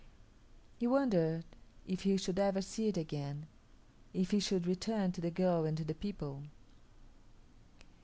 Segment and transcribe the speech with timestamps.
[0.79, 1.45] He wondered
[1.85, 3.45] if he should ever see it again;
[4.15, 6.41] if he should return to the girl and to the people.